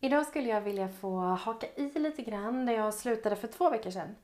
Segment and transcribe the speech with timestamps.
[0.00, 3.90] Idag skulle jag vilja få haka i lite grann där jag slutade för två veckor
[3.90, 4.16] sedan.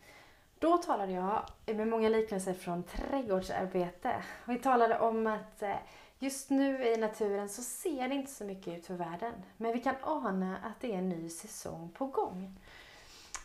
[0.58, 4.22] Då talade jag med många liknelser från trädgårdsarbete.
[4.45, 5.76] Vi talade om att eh,
[6.18, 9.32] just nu i naturen så ser det inte så mycket ut för världen.
[9.56, 12.61] Men vi kan ana att det är en ny säsong på gång.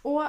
[0.01, 0.23] Och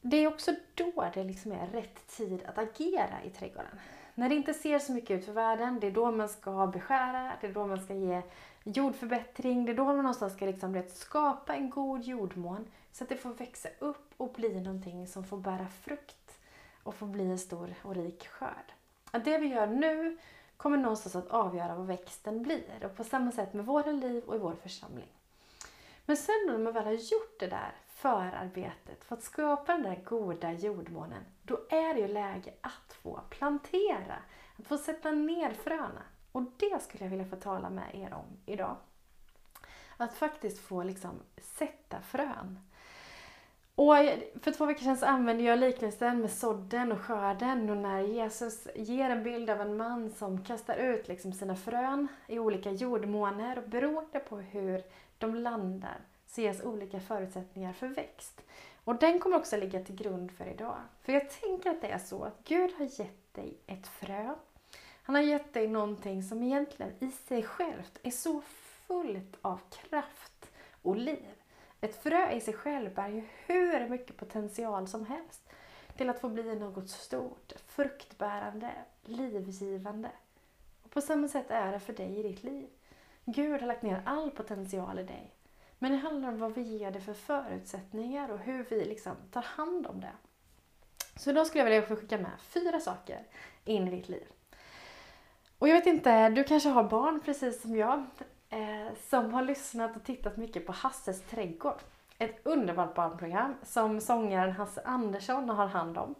[0.00, 3.80] det är också då det liksom är rätt tid att agera i trädgården.
[4.14, 7.32] När det inte ser så mycket ut för världen, det är då man ska beskära,
[7.40, 8.22] det är då man ska ge
[8.64, 13.08] jordförbättring, det är då man någonstans ska liksom, vet, skapa en god jordmån så att
[13.08, 16.40] det får växa upp och bli någonting som får bära frukt
[16.82, 18.72] och får bli en stor och rik skörd.
[19.10, 20.18] Att det vi gör nu
[20.56, 24.36] kommer någonstans att avgöra vad växten blir och på samma sätt med våra liv och
[24.36, 25.08] i vår församling.
[26.06, 30.00] Men sen när man väl har gjort det där förarbetet för att skapa den där
[30.04, 34.16] goda jordmånen, då är det ju läge att få plantera,
[34.58, 36.02] att få sätta ner fröna.
[36.32, 38.76] Och det skulle jag vilja få tala med er om idag.
[39.96, 42.58] Att faktiskt få liksom sätta frön.
[43.74, 43.94] Och
[44.42, 48.68] för två veckor sedan så använde jag liknelsen med sådden och skörden och när Jesus
[48.74, 53.58] ger en bild av en man som kastar ut liksom sina frön i olika jordmåner
[53.58, 54.82] och beroende på hur
[55.18, 58.42] de landar så ges olika förutsättningar för växt.
[58.84, 60.76] Och den kommer också ligga till grund för idag.
[61.02, 64.34] För jag tänker att det är så att Gud har gett dig ett frö.
[65.02, 68.40] Han har gett dig någonting som egentligen i sig självt är så
[68.86, 70.50] fullt av kraft
[70.82, 71.34] och liv.
[71.80, 75.48] Ett frö i sig själv bär ju hur mycket potential som helst
[75.96, 78.70] till att få bli något stort, fruktbärande,
[79.04, 80.10] livgivande.
[80.82, 82.68] Och på samma sätt är det för dig i ditt liv.
[83.24, 85.34] Gud har lagt ner all potential i dig.
[85.78, 89.42] Men det handlar om vad vi ger det för förutsättningar och hur vi liksom tar
[89.42, 90.12] hand om det.
[91.16, 93.26] Så idag skulle jag vilja skicka med fyra saker
[93.64, 94.26] in i ditt liv.
[95.62, 98.04] Och jag vet inte, du kanske har barn precis som jag
[98.50, 101.78] eh, som har lyssnat och tittat mycket på Hasses trädgård.
[102.18, 106.14] Ett underbart barnprogram som sångaren Hasse Andersson har hand om.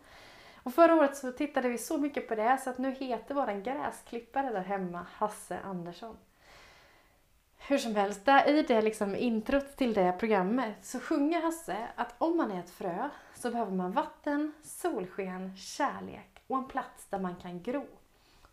[0.62, 3.62] Och förra året så tittade vi så mycket på det så att nu heter våran
[3.62, 6.16] gräsklippare där hemma Hasse Andersson.
[7.58, 12.14] Hur som helst, där i det liksom introt till det programmet så sjunger Hasse att
[12.18, 17.18] om man är ett frö så behöver man vatten, solsken, kärlek och en plats där
[17.18, 17.86] man kan gro.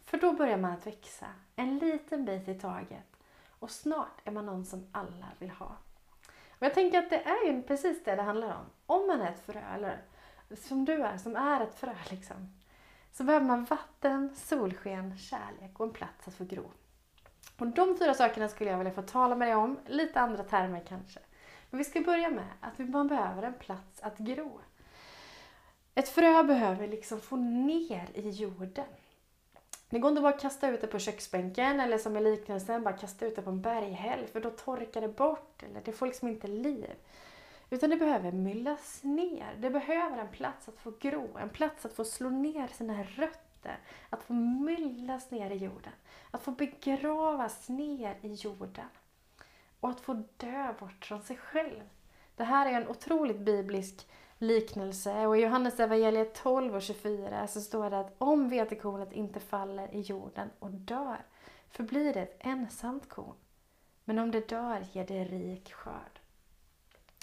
[0.09, 1.25] För då börjar man att växa,
[1.55, 3.17] en liten bit i taget
[3.49, 5.75] och snart är man någon som alla vill ha.
[6.49, 8.65] Och jag tänker att det är ju precis det det handlar om.
[8.85, 10.01] Om man är ett frö, eller
[10.57, 12.53] som du är, som är ett frö liksom,
[13.11, 16.71] så behöver man vatten, solsken, kärlek och en plats att få gro.
[17.57, 20.83] Och de fyra sakerna skulle jag vilja få tala med dig om, lite andra termer
[20.87, 21.19] kanske.
[21.69, 24.61] Men vi ska börja med att man behöver en plats att gro.
[25.95, 28.85] Ett frö behöver liksom få ner i jorden.
[29.89, 32.97] Det går inte bara att kasta ut det på köksbänken eller som i liknelsen, bara
[32.97, 36.27] kasta ut det på en berghäll för då torkar det bort eller det får liksom
[36.27, 36.95] inte liv.
[37.69, 39.55] Utan det behöver myllas ner.
[39.57, 43.79] Det behöver en plats att få gro, en plats att få slå ner sina rötter,
[44.09, 45.93] att få myllas ner i jorden,
[46.31, 48.85] att få begravas ner i jorden
[49.79, 51.81] och att få dö bort från sig själv.
[52.35, 54.07] Det här är en otroligt biblisk
[54.39, 59.39] liknelse och i Johannes evangeliet 12 och 24 så står det att om vetekornet inte
[59.39, 61.17] faller i jorden och dör
[61.69, 63.35] förblir det ett ensamt korn.
[64.05, 66.19] Men om det dör ger det rik skörd.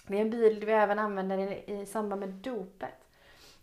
[0.06, 3.08] Det är en bild vi även använder i, i samband med dopet.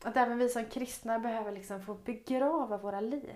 [0.04, 3.36] Att även vi som kristna behöver liksom få begrava våra liv.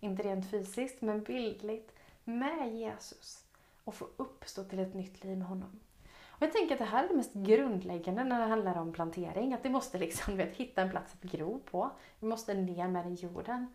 [0.00, 1.92] Inte rent fysiskt, men bildligt
[2.24, 3.44] med Jesus
[3.84, 5.80] och få uppstå till ett nytt liv med honom.
[6.38, 9.54] Och jag tänker att det här är det mest grundläggande när det handlar om plantering.
[9.54, 11.90] Att vi måste liksom, vet, hitta en plats att gro på.
[12.20, 13.66] Vi måste ner med i jorden.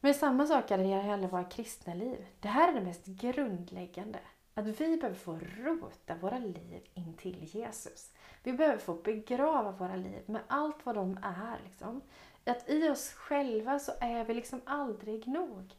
[0.00, 2.26] Men samma sak är det när det gäller våra kristna liv.
[2.40, 4.18] Det här är det mest grundläggande.
[4.54, 8.10] Att vi behöver få rota våra liv in till Jesus.
[8.42, 11.60] Vi behöver få begrava våra liv med allt vad de är.
[11.64, 12.00] Liksom.
[12.44, 15.74] Att i oss själva så är vi liksom aldrig nog.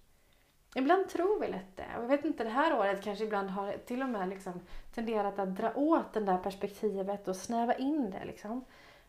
[0.75, 1.87] Ibland tror vi lätt det.
[1.97, 4.61] Och jag vet inte, det här året kanske ibland har till och med liksom
[4.95, 8.65] tenderat att dra åt det där perspektivet och snäva in det liksom.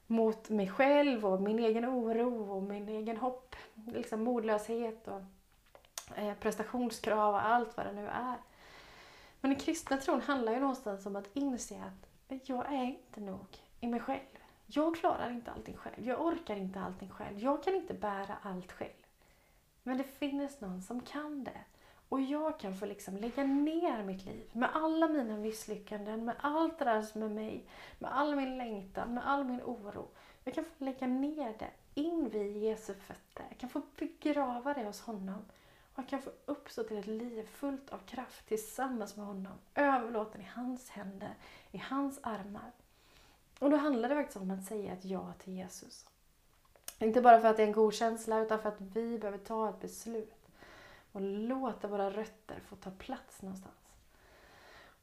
[0.07, 5.23] Mot mig själv och min egen oro och min egen hopp, liksom modlöshet och
[6.19, 8.37] eh, prestationskrav och allt vad det nu är.
[9.41, 13.47] Men den kristna tron handlar ju någonstans om att inse att jag är inte nog
[13.81, 14.21] i mig själv.
[14.67, 16.07] Jag klarar inte allting själv.
[16.07, 17.39] Jag orkar inte allting själv.
[17.39, 19.08] Jag kan inte bära allt själv.
[19.89, 21.61] Men det finns någon som kan det.
[22.09, 26.79] Och jag kan få liksom lägga ner mitt liv med alla mina misslyckanden, med allt
[26.79, 27.65] det där som är mig,
[27.99, 30.09] med all min längtan, med all min oro.
[30.45, 33.47] Jag kan få lägga ner det in vid Jesu fötter.
[33.49, 35.45] Jag kan få begrava det hos honom.
[35.95, 39.59] och jag kan få uppstå till ett liv fullt av kraft tillsammans med honom.
[39.75, 41.35] Överlåten i hans händer,
[41.71, 42.73] i hans armar.
[43.59, 46.07] Och då handlar det faktiskt om att säga ett ja till Jesus.
[46.99, 49.69] Inte bara för att det är en god känsla utan för att vi behöver ta
[49.69, 50.49] ett beslut
[51.13, 53.75] och låta våra rötter få ta plats någonstans.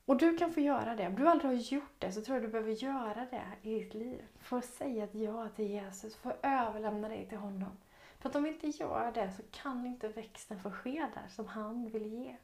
[0.05, 1.07] Och du kan få göra det.
[1.07, 3.93] Om du aldrig har gjort det så tror jag du behöver göra det i ditt
[3.93, 4.23] liv.
[4.39, 7.77] Få säga ett ja till Jesus, få överlämna dig till honom.
[8.19, 11.47] För att om vi inte gör det så kan inte växten få ske där som
[11.47, 12.35] han vill ge.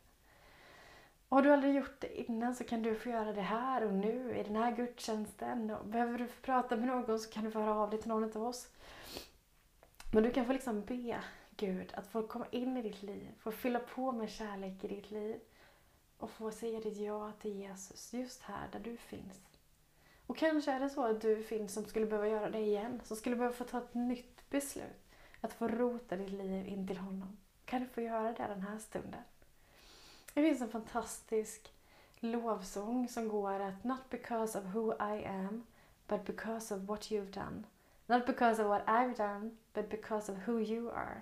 [1.29, 3.93] Och har du aldrig gjort det innan så kan du få göra det här och
[3.93, 5.71] nu i den här gudstjänsten.
[5.71, 8.37] Och behöver du prata med någon så kan du få höra av dig till någon
[8.37, 8.67] av oss.
[10.13, 11.23] Men du kan få liksom be
[11.57, 15.11] Gud att få komma in i ditt liv, få fylla på med kärlek i ditt
[15.11, 15.39] liv
[16.17, 19.41] och få säga ditt ja till Jesus just här där du finns.
[20.27, 23.17] Och kanske är det så att du finns som skulle behöva göra det igen, som
[23.17, 25.07] skulle behöva få ta ett nytt beslut.
[25.41, 27.37] Att få rota ditt liv in till honom.
[27.65, 29.21] Kan du få göra det den här stunden?
[30.33, 31.73] Det finns en fantastisk
[32.19, 35.65] lovsång som går att Not because of who I am,
[36.07, 37.63] but because of what you've done.
[38.11, 41.21] Not because of what I've done, but because of who you are.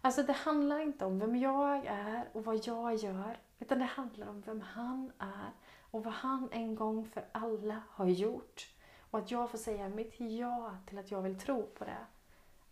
[0.00, 4.26] Alltså det handlar inte om vem jag är och vad jag gör, utan det handlar
[4.26, 5.50] om vem han är
[5.90, 8.68] och vad han en gång för alla har gjort.
[9.10, 12.06] Och att jag får säga mitt ja till att jag vill tro på det.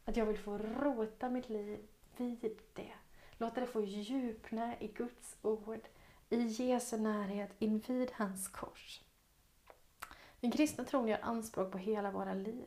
[0.05, 2.93] Att jag vill få rota mitt liv vid det.
[3.37, 5.89] Låta det få djupna i Guds ord,
[6.29, 9.03] i Jesu närhet, invid hans kors.
[10.41, 12.67] Den kristna tron gör anspråk på hela våra liv.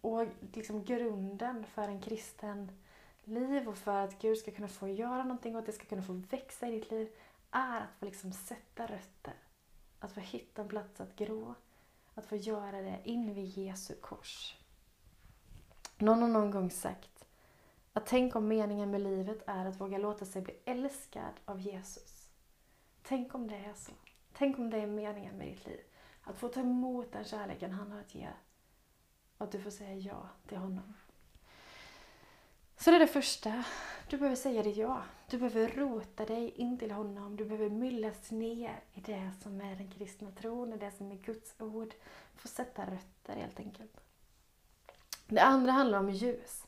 [0.00, 2.70] Och liksom grunden för en kristen
[3.24, 6.02] liv och för att Gud ska kunna få göra någonting och att det ska kunna
[6.02, 7.08] få växa i ditt liv
[7.50, 9.34] är att få liksom sätta rötter.
[9.98, 11.54] Att få hitta en plats att gro.
[12.14, 14.56] Att få göra det in vid Jesu kors.
[15.98, 17.24] Någon har någon gång sagt
[17.92, 22.28] att tänk om meningen med livet är att våga låta sig bli älskad av Jesus.
[23.02, 23.92] Tänk om det är så.
[24.32, 25.80] Tänk om det är meningen med ditt liv.
[26.22, 28.28] Att få ta emot den kärleken han har att ge.
[29.38, 30.94] Och att du får säga ja till honom.
[32.76, 33.64] Så det är det första.
[34.08, 35.02] Du behöver säga ditt ja.
[35.30, 37.36] Du behöver rota dig in till honom.
[37.36, 41.16] Du behöver myllas ner i det som är den kristna tron, i det som är
[41.16, 41.94] Guds ord.
[42.34, 44.00] Få sätta rötter helt enkelt.
[45.26, 46.64] Det andra handlar om ljus.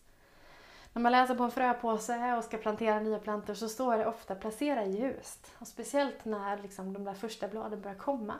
[0.92, 4.34] När man läser på en fröpåse och ska plantera nya plantor så står det ofta
[4.34, 5.50] placera ljust.
[5.58, 8.34] Och speciellt när liksom de där första bladen börjar komma.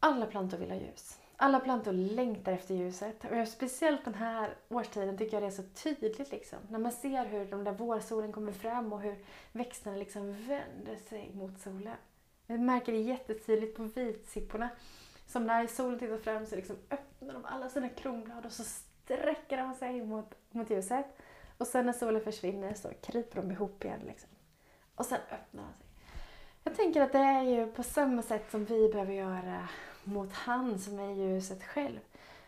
[0.00, 1.18] Alla plantor vill ha ljus.
[1.42, 3.24] Alla plantor längtar efter ljuset.
[3.24, 6.30] Och speciellt den här årstiden tycker jag det är så tydligt.
[6.30, 6.58] Liksom.
[6.68, 11.30] När man ser hur de där vårsolen kommer fram och hur växterna liksom vänder sig
[11.34, 11.96] mot solen.
[12.46, 14.68] Jag märker det jättetydligt på vitsipporna.
[15.26, 19.56] Som när solen tittar fram så liksom öppnar de alla sina kronblad och så sträcker
[19.56, 21.06] de sig mot, mot ljuset.
[21.58, 24.00] Och sen när solen försvinner så kryper de ihop igen.
[24.06, 24.30] Liksom.
[24.94, 25.86] Och sen öppnar de sig.
[26.64, 29.68] Jag tänker att det är ju på samma sätt som vi behöver göra
[30.04, 32.00] mot han som är ljuset själv.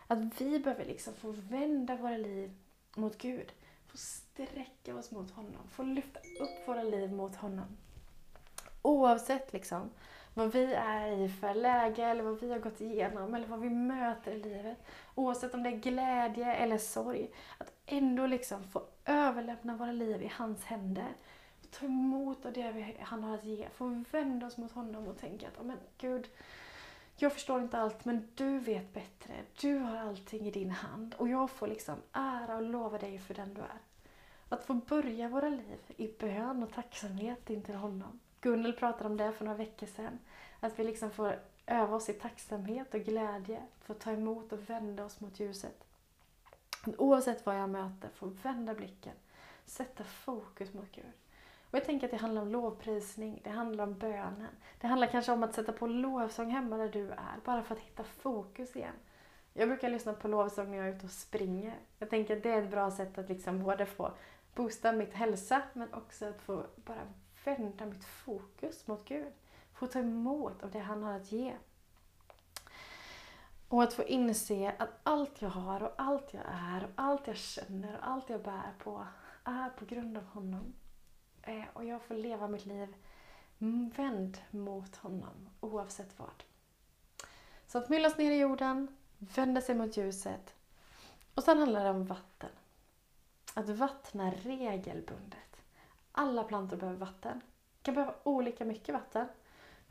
[0.07, 2.51] Att vi behöver liksom få vända våra liv
[2.95, 3.51] mot Gud.
[3.87, 5.67] Få sträcka oss mot honom.
[5.71, 7.77] Få lyfta upp våra liv mot honom.
[8.81, 9.89] Oavsett liksom
[10.33, 13.69] vad vi är i för läge eller vad vi har gått igenom eller vad vi
[13.69, 14.77] möter i livet.
[15.15, 17.31] Oavsett om det är glädje eller sorg.
[17.57, 21.13] Att ändå liksom få överlämna våra liv i hans händer.
[21.71, 23.67] Ta emot av det han har att ge.
[23.69, 26.29] Få vända oss mot honom och tänka att, men Gud,
[27.23, 29.33] jag förstår inte allt men du vet bättre.
[29.61, 33.33] Du har allting i din hand och jag får liksom ära och lova dig för
[33.33, 33.79] den du är.
[34.49, 38.19] Att få börja våra liv i bön och tacksamhet inför honom.
[38.41, 40.19] Gunnel pratade om det för några veckor sedan.
[40.59, 43.61] Att vi liksom får öva oss i tacksamhet och glädje.
[43.81, 45.83] Få ta emot och vända oss mot ljuset.
[46.97, 49.15] Oavsett vad jag möter, få vända blicken.
[49.65, 51.22] Sätta fokus mot Gud.
[51.73, 54.47] Och jag tänker att det handlar om lovprisning, det handlar om bönen.
[54.81, 57.81] Det handlar kanske om att sätta på lovsång hemma där du är, bara för att
[57.81, 58.95] hitta fokus igen.
[59.53, 61.75] Jag brukar lyssna på lovsång när jag är ute och springer.
[61.99, 64.11] Jag tänker att det är ett bra sätt att liksom både få
[64.55, 67.13] boosta mitt hälsa, men också att få bara
[67.45, 69.33] vända mitt fokus mot Gud.
[69.73, 71.53] Få ta emot av det han har att ge.
[73.67, 77.37] Och att få inse att allt jag har och allt jag är och allt jag
[77.37, 79.07] känner och allt jag bär på
[79.43, 80.73] är på grund av honom.
[81.43, 82.95] Eh, och jag får leva mitt liv
[83.95, 86.43] vänd mot honom oavsett vad.
[87.67, 90.53] Så att myllas ner i jorden, vända sig mot ljuset.
[91.35, 92.49] Och sen handlar det om vatten.
[93.53, 95.61] Att vattna regelbundet.
[96.11, 97.41] Alla plantor behöver vatten.
[97.41, 99.27] De kan behöva olika mycket vatten.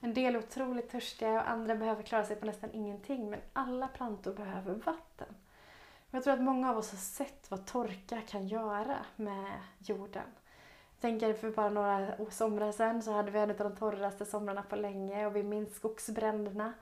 [0.00, 3.30] En del är otroligt törstiga och andra behöver klara sig på nästan ingenting.
[3.30, 5.34] Men alla plantor behöver vatten.
[6.10, 10.26] Jag tror att många av oss har sett vad torka kan göra med jorden
[11.02, 14.76] tänker för bara några somrar sedan så hade vi en av de torraste somrarna på
[14.76, 16.72] länge och vi minns skogsbränderna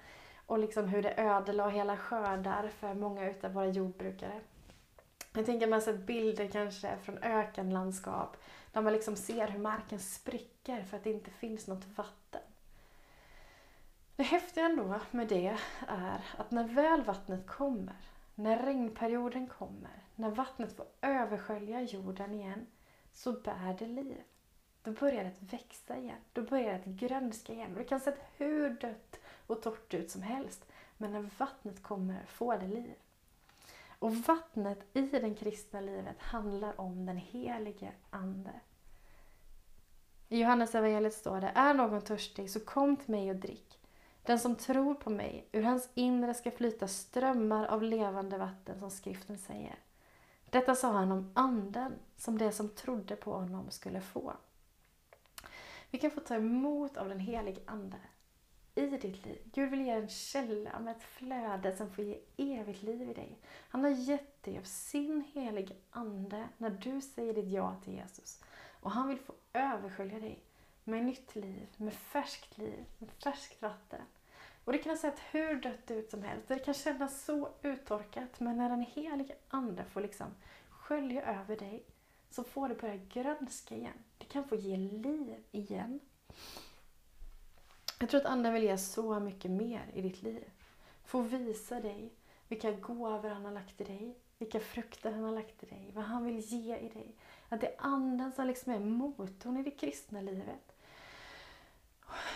[0.46, 4.40] och liksom hur det ödelade hela skördar för många utav våra jordbrukare.
[5.32, 8.36] Jag tänker man har sett bilder kanske från ökenlandskap
[8.72, 12.42] där man liksom ser hur marken spricker för att det inte finns något vatten.
[14.16, 15.56] Det häftiga ändå med det
[15.88, 17.96] är att när väl vattnet kommer,
[18.34, 22.66] när regnperioden kommer, när vattnet får överskölja jorden igen,
[23.12, 24.22] så bär det liv.
[24.82, 26.18] Då börjar det växa igen.
[26.32, 27.74] Då börjar det grönska igen.
[27.74, 30.66] Det kan se hur dött och torrt ut som helst.
[30.96, 32.94] Men när vattnet kommer får det liv.
[33.98, 38.60] Och vattnet i det kristna livet handlar om den helige Ande.
[40.28, 43.78] I Johannes evangeliet står det, är någon törstig så kom till mig och drick.
[44.22, 48.90] Den som tror på mig, ur hans inre ska flyta strömmar av levande vatten som
[48.90, 49.78] skriften säger.
[50.50, 54.32] Detta sa han om anden som det som trodde på honom skulle få.
[55.90, 58.00] Vi kan få ta emot av den helige Ande
[58.74, 59.38] i ditt liv.
[59.44, 63.38] Gud vill ge en källa med ett flöde som får ge evigt liv i dig.
[63.68, 68.40] Han har gett dig av sin helige Ande när du säger ditt ja till Jesus.
[68.80, 70.42] Och han vill få överskölja dig
[70.84, 74.00] med nytt liv, med färskt liv, med färskt vatten.
[74.70, 76.48] Och det kan ha sett hur dött ut som helst.
[76.48, 78.40] Det kan kännas så uttorkat.
[78.40, 80.26] Men när den helige Ande får liksom
[80.68, 81.84] skölja över dig
[82.30, 84.04] så får det börja grönska igen.
[84.18, 86.00] Det kan få ge liv igen.
[88.00, 90.50] Jag tror att Anden vill ge så mycket mer i ditt liv.
[91.04, 92.12] Få visa dig
[92.48, 96.04] vilka gåvor han har lagt i dig, vilka frukter han har lagt i dig, vad
[96.04, 97.14] han vill ge i dig.
[97.48, 100.69] Att det är Anden som liksom är motorn i det kristna livet.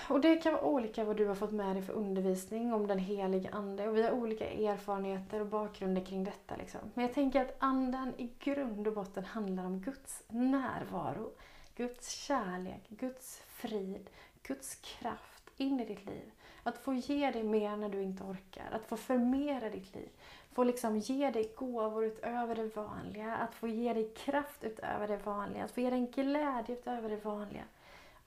[0.09, 2.99] Och det kan vara olika vad du har fått med dig för undervisning om den
[2.99, 3.89] helige Ande.
[3.89, 6.57] Och vi har olika erfarenheter och bakgrunder kring detta.
[6.57, 6.81] Liksom.
[6.95, 11.33] Men jag tänker att Anden i grund och botten handlar om Guds närvaro.
[11.77, 14.11] Guds kärlek, Guds frid,
[14.43, 16.31] Guds kraft in i ditt liv.
[16.63, 18.71] Att få ge dig mer när du inte orkar.
[18.73, 20.09] Att få förmera ditt liv.
[20.53, 23.37] Få liksom ge dig gåvor utöver det vanliga.
[23.37, 25.65] Att få ge dig kraft utöver det vanliga.
[25.65, 27.65] Att få ge dig en glädje utöver det vanliga.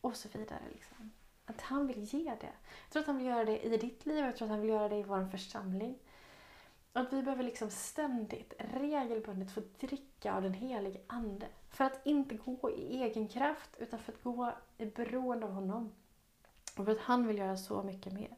[0.02, 0.64] Och så vidare.
[0.74, 1.12] Liksom.
[1.50, 2.54] Att han vill ge det.
[2.84, 4.62] Jag tror att han vill göra det i ditt liv och jag tror att han
[4.62, 6.00] vill göra det i vår församling.
[6.94, 11.48] Och att vi behöver liksom ständigt, regelbundet få dricka av den helige Ande.
[11.70, 15.92] För att inte gå i egen kraft utan för att gå i beroende av honom.
[16.78, 18.38] Och för att han vill göra så mycket mer.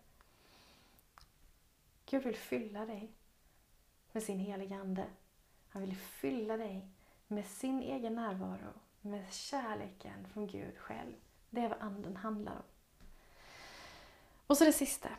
[2.05, 3.11] Gud vill fylla dig
[4.11, 5.05] med sin heliga Ande.
[5.69, 6.87] Han vill fylla dig
[7.27, 11.13] med sin egen närvaro, med kärleken från Gud själv.
[11.49, 12.63] Det är vad Anden handlar om.
[14.49, 15.09] Och så det sista.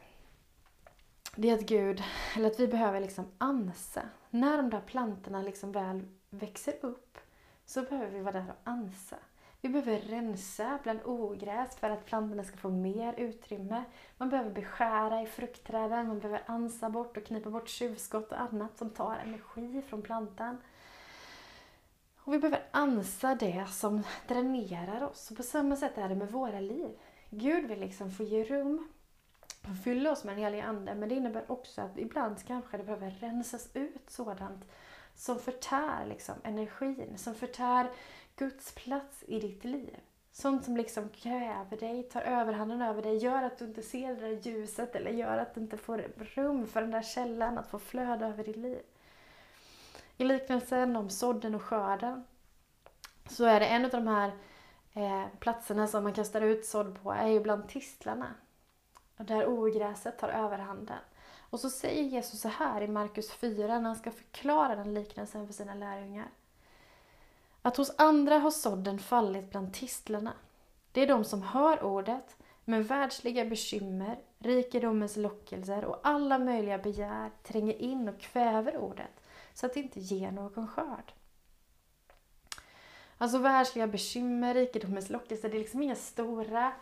[1.37, 2.03] Det är att Gud,
[2.37, 4.03] eller att vi behöver liksom ansa.
[4.31, 7.19] När de där plantorna liksom väl växer upp
[7.67, 9.17] så behöver vi vara där och ansa.
[9.61, 13.85] Vi behöver rensa bland ogräs för att plantorna ska få mer utrymme.
[14.17, 18.79] Man behöver beskära i fruktträden, man behöver ansa bort och knipa bort tjuvskott och annat
[18.79, 20.59] som tar energi från plantan.
[22.19, 25.31] Och vi behöver ansa det som dränerar oss.
[25.31, 26.99] Och på samma sätt är det med våra liv.
[27.31, 28.89] Gud vill liksom få ge rum
[29.65, 29.77] Mm.
[29.77, 30.95] fylla oss med den Helige ande.
[30.95, 34.65] Men det innebär också att ibland kanske det behöver rensas ut sådant
[35.15, 37.91] som förtär liksom, energin, som förtär
[38.37, 39.97] Guds plats i ditt liv.
[40.33, 44.21] Sånt som liksom kräver dig, tar överhanden över dig, gör att du inte ser det
[44.21, 47.79] där ljuset eller gör att du inte får rum för den där källan att få
[47.79, 48.83] flöda över ditt liv.
[50.17, 52.25] I liknelsen om sådden och skörden
[53.29, 54.33] så är det en av de här
[54.93, 58.35] eh, platserna som man kastar ut sådd på är ju bland tistlarna.
[59.21, 60.99] Och där ogräset tar överhanden.
[61.51, 65.47] Och så säger Jesus så här i Markus 4 när han ska förklara den liknelsen
[65.47, 66.31] för sina lärjungar.
[67.63, 70.33] Att hos andra har sådden fallit bland tistlarna.
[70.93, 77.31] Det är de som hör ordet, men världsliga bekymmer, rikedomens lockelser och alla möjliga begär
[77.43, 79.25] tränger in och kväver ordet
[79.55, 81.13] så att det inte ger någon skörd.
[83.19, 86.73] Alltså världsliga bekymmer, rikedomens lockelser, det är liksom inga stora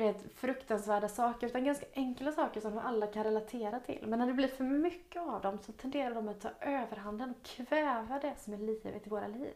[0.00, 4.04] vet, fruktansvärda saker utan ganska enkla saker som alla kan relatera till.
[4.06, 7.46] Men när det blir för mycket av dem så tenderar de att ta överhanden och
[7.46, 9.52] kväva det som är livet i våra liv.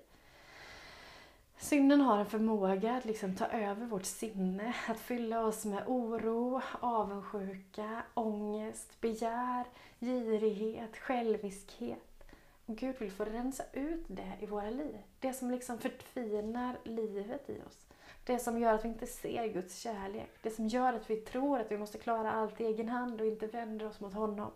[1.62, 6.60] Synden har en förmåga att liksom ta över vårt sinne, att fylla oss med oro,
[6.80, 9.66] avundsjuka, ångest, begär,
[10.00, 12.24] girighet, själviskhet.
[12.66, 14.98] Och Gud vill få rensa ut det i våra liv.
[15.20, 17.86] Det som liksom förtvinar livet i oss.
[18.24, 20.30] Det som gör att vi inte ser Guds kärlek.
[20.42, 23.26] Det som gör att vi tror att vi måste klara allt i egen hand och
[23.26, 24.52] inte vänder oss mot honom.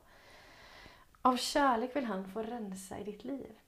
[1.22, 3.58] Av kärlek vill han få rensa i ditt liv.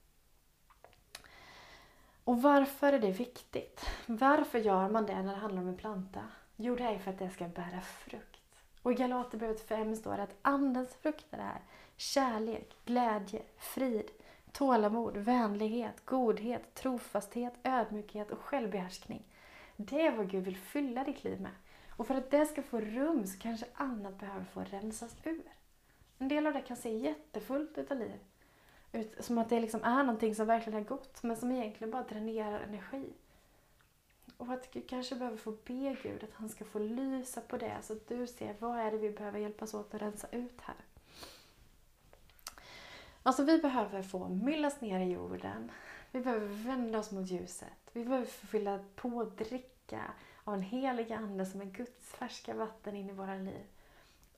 [2.23, 3.85] Och varför är det viktigt?
[4.05, 6.21] Varför gör man det när det handlar om en planta?
[6.55, 8.41] Jo, det är för att det ska bära frukt.
[8.81, 11.61] Och i Galaterbrevet 5 står det att Andens frukter är
[11.97, 14.09] kärlek, glädje, frid,
[14.51, 19.23] tålamod, vänlighet, godhet, trofasthet, ödmjukhet och självbehärskning.
[19.81, 21.51] Det är vad Gud vill fylla ditt liv med.
[21.89, 25.43] Och för att det ska få rum så kanske annat behöver få rensas ur.
[26.17, 28.19] En del av det kan se jättefullt ut av liv.
[28.91, 32.03] Ut, som att det liksom är någonting som verkligen är gott men som egentligen bara
[32.03, 33.13] dränerar energi.
[34.37, 37.77] Och att du kanske behöver få be Gud att han ska få lysa på det
[37.81, 40.75] så att du ser vad är det vi behöver hjälpas åt att rensa ut här.
[43.23, 45.71] Alltså vi behöver få myllas ner i jorden.
[46.11, 47.89] Vi behöver vända oss mot ljuset.
[47.93, 50.01] Vi behöver fylla på och dricka
[50.43, 53.65] av en helig ande som är Guds färska vatten in i våra liv.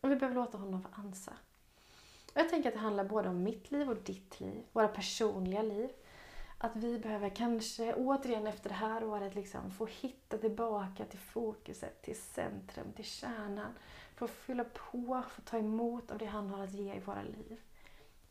[0.02, 1.34] Och vi behöver låta honom få ansa.
[2.34, 5.90] Jag tänker att det handlar både om mitt liv och ditt liv, våra personliga liv.
[6.58, 12.02] Att vi behöver kanske återigen efter det här året liksom få hitta tillbaka till fokuset,
[12.02, 13.74] till centrum, till kärnan.
[14.16, 17.62] Få fylla på, få ta emot av det han har att ge i våra liv.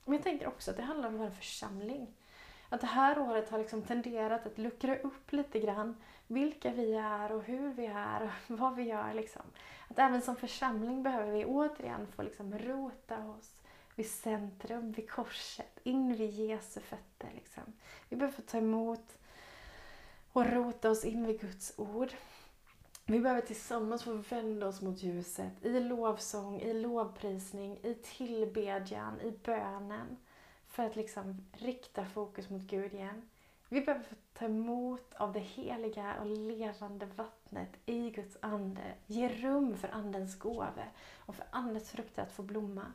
[0.05, 2.15] Men jag tänker också att det handlar om vår församling.
[2.73, 5.97] Att det här året har liksom tenderat att luckra upp lite grann
[6.27, 9.15] vilka vi är och hur vi är och vad vi gör.
[9.15, 9.43] Liksom.
[9.89, 13.61] Att även som församling behöver vi återigen få liksom rota oss
[13.95, 17.29] vid centrum, vid korset, in vid Jesu fötter.
[17.35, 17.63] Liksom.
[18.09, 19.19] Vi behöver få ta emot
[20.33, 22.13] och rota oss in vid Guds ord.
[23.07, 29.31] Vi behöver tillsammans få vända oss mot ljuset i lovsång, i lovprisning, i tillbedjan, i
[29.31, 30.17] bönen.
[30.71, 33.29] För att liksom rikta fokus mot Gud igen.
[33.69, 38.95] Vi behöver få ta emot av det heliga och levande vattnet i Guds ande.
[39.07, 42.93] Ge rum för Andens gåvor och för Andens frukter att få blomma.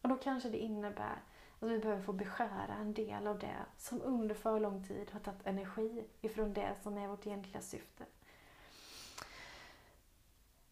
[0.00, 1.22] Och då kanske det innebär
[1.60, 5.20] att vi behöver få beskära en del av det som under för lång tid har
[5.20, 8.04] tagit energi ifrån det som är vårt egentliga syfte.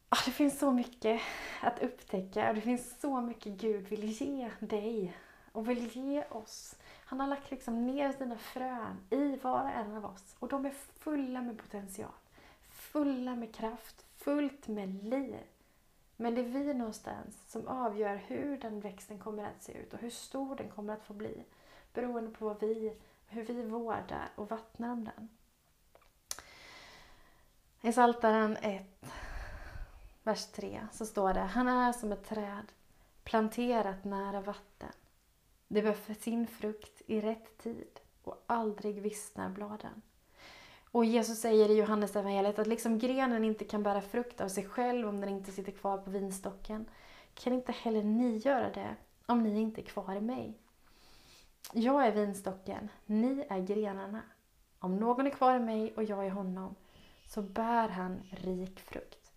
[0.08, 1.20] Ah, det finns så mycket
[1.62, 5.14] att upptäcka och det finns så mycket Gud vill ge dig
[5.52, 6.76] och vill ge oss.
[7.04, 10.66] Han har lagt liksom ner sina frön i var och en av oss och de
[10.66, 12.12] är fulla med potential,
[12.70, 15.44] fulla med kraft, fullt med liv.
[16.16, 19.98] Men det är vi någonstans som avgör hur den växten kommer att se ut och
[19.98, 21.44] hur stor den kommer att få bli.
[21.92, 25.28] Beroende på vad vi, hur vi vårdar och vattnar om den.
[27.80, 28.86] I Psaltaren 1,
[30.22, 32.72] vers 3 så står det Han är som ett träd
[33.24, 34.92] planterat nära vatten.
[35.72, 40.02] Det bär sin frukt i rätt tid och aldrig vissnar bladen.
[40.90, 44.64] Och Jesus säger i Johannes evangeliet att liksom grenen inte kan bära frukt av sig
[44.64, 46.86] själv om den inte sitter kvar på vinstocken,
[47.34, 50.58] kan inte heller ni göra det om ni inte är kvar i mig.
[51.72, 54.22] Jag är vinstocken, ni är grenarna.
[54.78, 56.74] Om någon är kvar i mig och jag i honom,
[57.26, 59.32] så bär han rik frukt.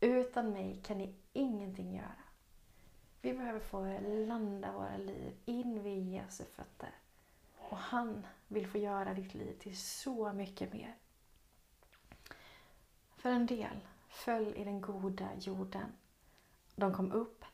[0.00, 2.27] Utan mig kan ni ingenting göra.
[3.20, 6.90] Vi behöver få landa våra liv in vid Jesu fötter.
[7.58, 10.96] Och han vill få göra ditt liv till så mycket mer.
[13.16, 15.92] För en del föll i den goda jorden.
[16.74, 17.44] De kom upp,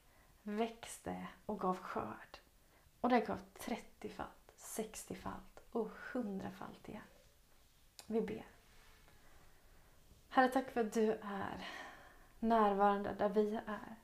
[0.42, 2.38] växte och gav skörd.
[3.00, 7.02] Och det gav 30-falt, 60-falt och 100-falt igen.
[8.06, 8.46] Vi ber.
[10.28, 11.68] Herre, tack för att du är
[12.38, 13.96] närvarande där vi är.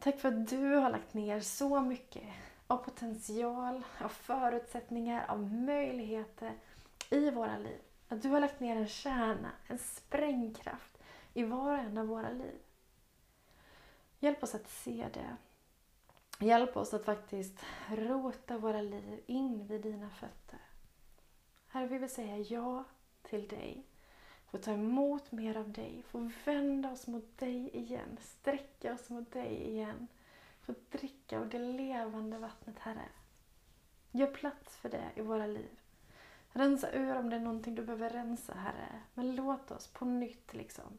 [0.00, 2.22] Tack för att du har lagt ner så mycket
[2.66, 6.52] av potential, av förutsättningar, av möjligheter
[7.10, 7.80] i våra liv.
[8.08, 10.98] Att du har lagt ner en kärna, en sprängkraft
[11.34, 12.60] i var och en av våra liv.
[14.18, 15.36] Hjälp oss att se det.
[16.46, 20.58] Hjälp oss att faktiskt rota våra liv in vid dina fötter.
[21.68, 22.84] Herre, vi vill säga ja
[23.22, 23.86] till dig.
[24.50, 26.02] Få ta emot mer av dig.
[26.08, 28.18] Få vända oss mot dig igen.
[28.20, 30.08] Sträcka oss mot dig igen
[30.60, 33.08] få dricka av det levande vattnet, Herre.
[34.10, 35.78] Gör plats för det i våra liv.
[36.52, 39.02] Rensa ur om det är någonting du behöver rensa, Herre.
[39.14, 40.98] Men låt oss på nytt liksom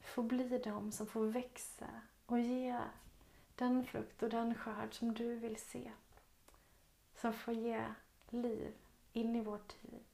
[0.00, 1.88] få bli de som får växa
[2.26, 2.80] och ge
[3.54, 5.92] den frukt och den skörd som du vill se.
[7.14, 7.84] Som får ge
[8.28, 8.72] liv
[9.12, 10.04] in i vår tid.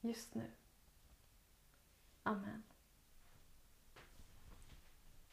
[0.00, 0.50] Just nu.
[2.26, 2.62] Amen.